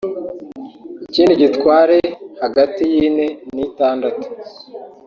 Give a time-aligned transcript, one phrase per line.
[1.05, 1.99] ikindi gitware
[2.43, 4.25] hagati y’ine n’itandatu